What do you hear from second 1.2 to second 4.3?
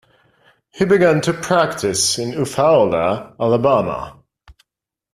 to practise in Eufaula, Alabama.